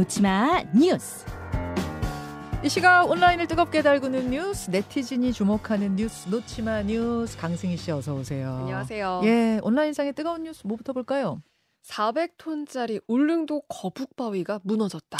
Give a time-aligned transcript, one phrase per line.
[0.00, 1.26] 놓치마 뉴스.
[2.64, 8.60] 이 시각 온라인을 뜨겁게 달구는 뉴스, 네티즌이 주목하는 뉴스, 놓치마 뉴스, 강승희 씨 어서 오세요.
[8.62, 9.20] 안녕하세요.
[9.24, 11.42] 예, 온라인상의 뜨거운 뉴스 뭐부터 볼까요?
[11.84, 15.18] 400톤짜리 울릉도 거북바위가 무너졌다.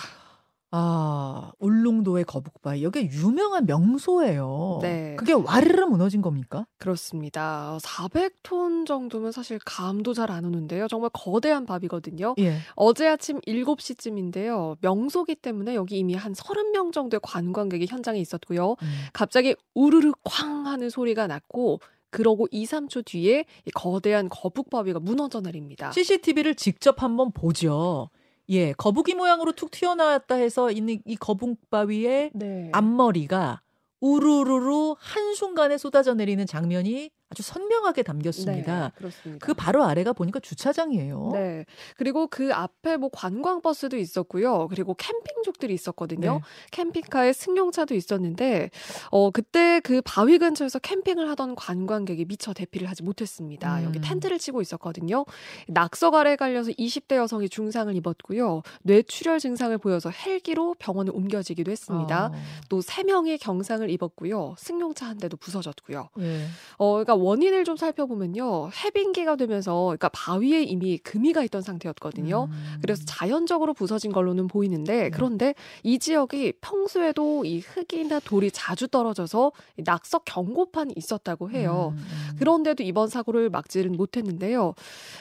[0.73, 2.84] 아, 울릉도의 거북바위.
[2.84, 4.79] 여기 유명한 명소예요.
[4.82, 5.16] 네.
[5.16, 6.64] 그게 와르르 무너진 겁니까?
[6.79, 7.77] 그렇습니다.
[7.83, 10.87] 400톤 정도면 사실 감도 잘 안 오는데요.
[10.87, 12.37] 정말 거대한 바위거든요.
[12.38, 12.59] 예.
[12.77, 14.77] 어제 아침 7시쯤인데요.
[14.80, 18.77] 명소기 때문에 여기 이미 한 30명 정도의 관광객이 현장에 있었고요.
[18.80, 18.89] 음.
[19.12, 21.80] 갑자기 우르르 쾅 하는 소리가 났고
[22.11, 25.91] 그러고 2, 3초 뒤에 이 거대한 거북바위가 무너져 내립니다.
[25.92, 28.11] CCTV를 직접 한번 보죠.
[28.51, 32.71] 예, 거북이 모양으로 툭 튀어나왔다 해서 있는 이 거북바위의 네.
[32.73, 33.63] 앞머리가
[34.01, 38.86] 우르르르 한순간에 쏟아져 내리는 장면이 아주 선명하게 담겼습니다.
[38.86, 39.47] 네, 그렇습니다.
[39.47, 41.31] 그 바로 아래가 보니까 주차장이에요.
[41.33, 41.64] 네.
[41.97, 44.67] 그리고 그 앞에 뭐 관광버스도 있었고요.
[44.69, 46.34] 그리고 캠핑족들이 있었거든요.
[46.34, 46.41] 네.
[46.73, 48.70] 캠핑카에 승용차도 있었는데,
[49.12, 53.78] 어, 그때 그 바위 근처에서 캠핑을 하던 관광객이 미처 대피를 하지 못했습니다.
[53.78, 53.84] 음.
[53.84, 55.25] 여기 텐트를 치고 있었거든요.
[55.69, 58.62] 낙서가래에 깔려서 20대 여성이 중상을 입었고요.
[58.83, 62.27] 뇌출혈 증상을 보여서 헬기로 병원에 옮겨지기도 했습니다.
[62.27, 62.33] 어,
[62.69, 64.56] 또 3명이 경상을 입었고요.
[64.58, 66.08] 승용차 한 대도 부서졌고요.
[66.19, 66.47] 예.
[66.77, 68.71] 어, 그러니까 원인을 좀 살펴보면요.
[68.71, 72.49] 해빙기가 되면서, 그러니까 바위에 이미 금이가 있던 상태였거든요.
[72.51, 72.79] 음.
[72.81, 79.83] 그래서 자연적으로 부서진 걸로는 보이는데, 그런데 이 지역이 평소에도 이 흙이나 돌이 자주 떨어져서 이
[79.85, 81.95] 낙석 경고판이 있었다고 해요.
[81.95, 82.20] 음, 음.
[82.39, 84.75] 그런데도 이번 사고를 막지는 못했는데요.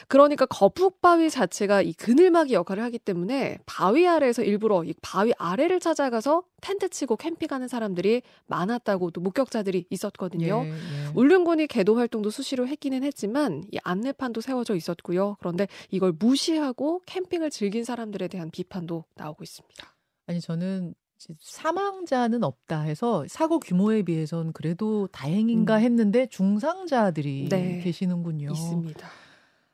[0.08, 6.42] 그러니까 거북바위 자체가 이 그늘막이 역할을 하기 때문에 바위 아래에서 일부러 이 바위 아래를 찾아가서
[6.60, 10.62] 텐트 치고 캠핑하는 사람들이 많았다고 또 목격자들이 있었거든요.
[10.64, 10.74] 예, 예.
[11.14, 15.36] 울릉군이 개도 활동도 수시로 했기는 했지만 이 안내판도 세워져 있었고요.
[15.40, 19.94] 그런데 이걸 무시하고 캠핑을 즐긴 사람들에 대한 비판도 나오고 있습니다.
[20.26, 20.94] 아니 저는
[21.38, 25.82] 사망자는 없다 해서 사고 규모에 비해선 그래도 다행인가 음.
[25.82, 27.80] 했는데 중상자들이 네.
[27.80, 28.50] 계시는군요.
[28.52, 29.08] 있습니다.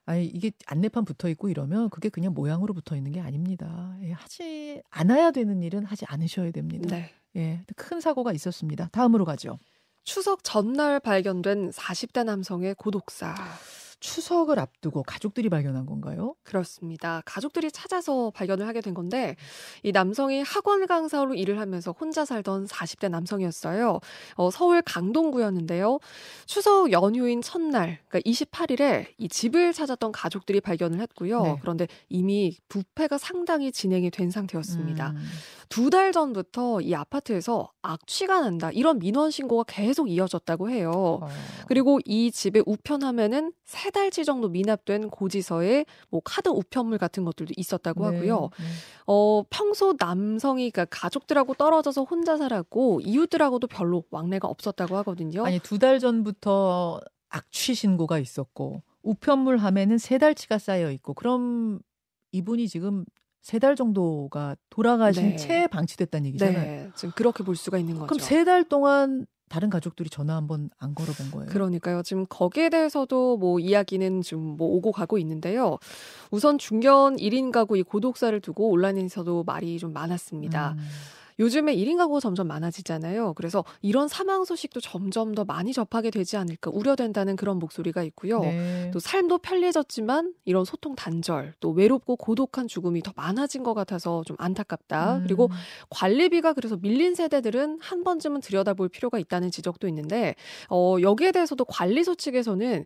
[0.06, 3.96] 아니 이게 안내판 붙어 있고 이러면 그게 그냥 모양으로 붙어 있는 게 아닙니다.
[4.02, 6.96] 예, 하지 않아야 되는 일은 하지 않으셔야 됩니다.
[6.96, 7.12] 네.
[7.36, 8.88] 예, 큰 사고가 있었습니다.
[8.92, 9.58] 다음으로 가죠.
[10.04, 13.34] 추석 전날 발견된 40대 남성의 고독사.
[14.00, 16.34] 추석을 앞두고 가족들이 발견한 건가요?
[16.42, 17.22] 그렇습니다.
[17.24, 19.36] 가족들이 찾아서 발견을 하게 된 건데
[19.82, 24.00] 이 남성이 학원 강사로 일을 하면서 혼자 살던 40대 남성이었어요.
[24.34, 25.98] 어, 서울 강동구였는데요.
[26.46, 31.42] 추석 연휴인 첫날, 그러니까 28일에 이 집을 찾았던 가족들이 발견을 했고요.
[31.42, 31.56] 네.
[31.60, 35.10] 그런데 이미 부패가 상당히 진행이 된 상태였습니다.
[35.10, 35.24] 음,
[35.68, 40.92] 두달 전부터 이 아파트에서 악취가 난다 이런 민원 신고가 계속 이어졌다고 해요.
[41.22, 41.28] 어,
[41.66, 43.52] 그리고 이 집의 우편함에는
[43.86, 48.40] 세 달치 정도 미납된 고지서에 뭐 카드 우편물 같은 것들도 있었다고 네, 하고요.
[48.58, 48.64] 네.
[49.06, 55.44] 어, 평소 남성이 그러니까 가족들하고 떨어져서 혼자 살았고 이웃들하고도 별로 왕래가 없었다고 하거든요.
[55.46, 61.78] 아니 두 달 전부터 악취 신고가 있었고 우편물 함에는 세 달치가 쌓여 있고 그럼
[62.32, 63.04] 이분이 지금
[63.42, 65.36] 세달 정도가 돌아가신 네.
[65.36, 66.60] 채 방치됐다는 얘기잖아요.
[66.60, 68.06] 네, 지금 그렇게 볼 수가 있는 거죠.
[68.06, 71.48] 그럼 세 달 동안 다른 가족들이 전화 한번 안 걸어본 거예요.
[71.50, 72.02] 그러니까요.
[72.02, 75.78] 지금 거기에 대해서도 뭐 이야기는 좀뭐 오고 가고 있는데요.
[76.30, 80.72] 우선 중견 1인 가구 이 고독사를 두고 온라인에서도 말이 좀 많았습니다.
[80.72, 80.78] 음,
[81.38, 83.34] 요즘에 1인 가구가 점점 많아지잖아요.
[83.34, 88.40] 그래서 이런 사망 소식도 점점 더 많이 접하게 되지 않을까 우려된다는 그런 목소리가 있고요.
[88.40, 88.90] 네.
[88.92, 94.36] 또 삶도 편리해졌지만 이런 소통 단절, 또 외롭고 고독한 죽음이 더 많아진 것 같아서 좀
[94.38, 95.16] 안타깝다.
[95.16, 95.50] 음, 그리고
[95.90, 100.34] 관리비가 그래서 밀린 세대들은 한 번쯤은 들여다볼 필요가 있다는 지적도 있는데
[100.70, 102.84] 어 여기에 대해서도 관리소 측에서는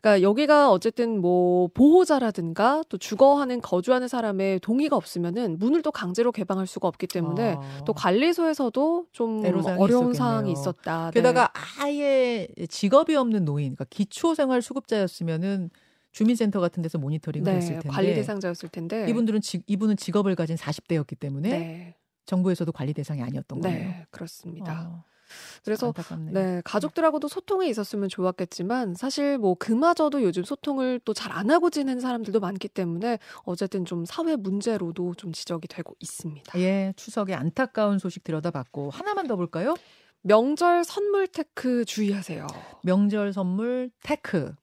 [0.00, 6.66] 그러니까 여기가 어쨌든 뭐 보호자라든가 또 주거하는 거주하는 사람의 동의가 없으면은 문을 또 강제로 개방할
[6.66, 7.84] 수가 없기 때문에 아.
[7.86, 10.14] 또 관리소에서도 좀 어려운 있었겠네요.
[10.14, 11.06] 사항이 있었다.
[11.06, 11.10] 네.
[11.12, 15.70] 게다가 아예 직업이 없는 노인, 그러니까 기초생활 수급자였으면은
[16.12, 20.56] 주민센터 같은 데서 모니터링을 네, 했을 텐데 관리 대상자였을 텐데 이분들은 지, 이분은 직업을 가진
[20.56, 21.96] 40대였기 때문에 네,
[22.26, 23.88] 정부에서도 관리 대상이 아니었던 거예요.
[23.88, 24.88] 네 그렇습니다.
[24.90, 25.04] 어,
[25.64, 26.32] 그래서 안타깝네요.
[26.32, 32.00] 네, 가족들하고도 소통이 있었으면 좋았겠지만 사실 뭐 그마저도 요즘 소통을 또 잘 안 하고 지내는
[32.00, 36.58] 사람들도 많기 때문에 어쨌든 좀 사회 문제로도 좀 지적이 되고 있습니다.
[36.60, 39.74] 예, 추석에 안타까운 소식 들여다봤고 하나만 더 볼까요?
[40.22, 42.46] 명절 선물 테크 주의하세요.
[42.82, 44.54] 명절 선물 테크.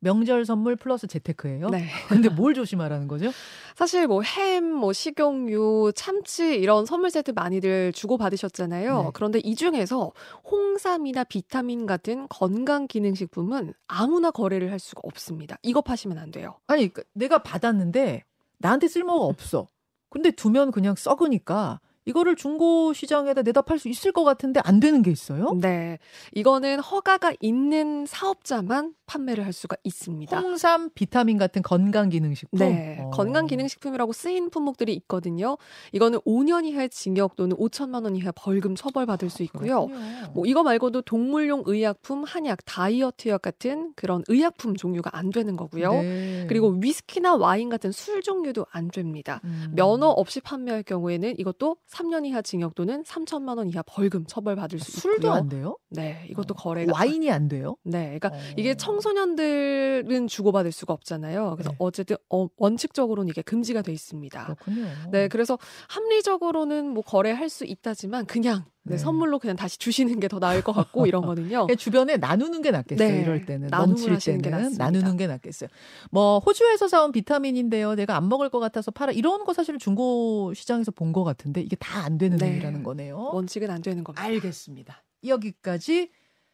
[0.00, 1.68] 명절 선물 플러스 재테크예요.
[1.70, 1.86] 네.
[2.08, 3.30] 근데 뭘 조심하라는 거죠?
[3.74, 9.02] 사실 뭐 햄, 뭐 식용유, 참치 이런 선물 세트 많이들 주고 받으셨잖아요.
[9.02, 9.10] 네.
[9.14, 10.12] 그런데 이 중에서
[10.50, 15.56] 홍삼이나 비타민 같은 건강 기능 식품은 아무나 거래를 할 수가 없습니다.
[15.62, 16.58] 이거 파시면 안 돼요.
[16.66, 18.24] 아니, 그 내가 받았는데
[18.58, 19.66] 나한테 쓸모가 없어.
[20.08, 25.02] 근데 두면 그냥 썩으니까 이거를 중고 시장에다 내다 팔 수 있을 것 같은데 안 되는
[25.02, 25.52] 게 있어요?
[25.60, 25.98] 네.
[26.34, 30.38] 이거는 허가가 있는 사업자만 판매를 할 수가 있습니다.
[30.38, 32.58] 홍삼, 비타민 같은 건강 기능식품.
[32.58, 32.98] 네.
[33.00, 33.10] 어.
[33.10, 35.58] 건강 기능식품이라고 쓰인 품목들이 있거든요.
[35.92, 39.86] 이거는 5년 이하의 징역 또는 5천만 원 이하 벌금 처벌받을 수 있고요.
[39.86, 40.32] 그렇군요.
[40.34, 45.92] 뭐 이거 말고도 동물용 의약품, 한약, 다이어트약 같은 그런 의약품 종류가 안 되는 거고요.
[45.92, 46.46] 네.
[46.48, 49.40] 그리고 위스키나 와인 같은 술 종류도 안 됩니다.
[49.44, 49.72] 음.
[49.74, 55.00] 면허 없이 판매할 경우에는 이것도 3년 이하 징역 또는 3천만 원 이하 벌금 처벌받을 수
[55.00, 55.32] 술도 있고요.
[55.32, 55.78] 안 돼요?
[55.90, 56.56] 네, 이것도 어.
[56.56, 57.76] 거래가 와인이 안 돼요?
[57.84, 58.40] 네, 그러니까 어.
[58.56, 61.54] 이게 청소년들은 주고받을 수가 없잖아요.
[61.56, 61.76] 그래서 네.
[61.78, 64.44] 어쨌든 어, 원칙적으로는 이게 금지가 돼 있습니다.
[64.44, 64.86] 그렇군요.
[65.10, 65.58] 네, 그래서
[65.88, 68.98] 합리적으로는 뭐 거래할 수 있다지만 그냥 네, 네.
[68.98, 71.66] 선물로 그냥 다시 주시는 게 더 나을 것 같고 이런거든요.
[71.66, 73.08] 그냥 주변에 나누는 게 낫겠어요.
[73.08, 74.84] 네, 이럴 때는 넘칠 하시는 게 때는 낫습니다.
[74.84, 75.68] 나누는 게 낫겠어요.
[76.10, 77.94] 뭐 호주에서 사온 비타민인데요.
[77.94, 79.12] 내가 안 먹을 것 같아서 팔아.
[79.12, 82.48] 이런 거 사실 중고 시장에서 본 것 같은데 이게 다 안 되는 네.
[82.50, 83.30] 일이라는 거네요.
[83.32, 84.22] 원칙은 안 되는 겁니다.
[84.22, 85.02] 알겠습니다.
[85.24, 86.10] 여기까지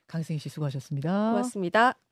[0.06, 1.30] 강승희 씨 수고하셨습니다.
[1.30, 2.02] 고맙습니다.